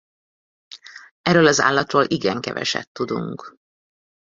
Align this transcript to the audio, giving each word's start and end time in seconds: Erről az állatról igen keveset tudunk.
Erről 1.21 1.45
az 1.47 1.59
állatról 1.59 2.03
igen 2.07 2.41
keveset 2.41 2.89
tudunk. 2.91 3.55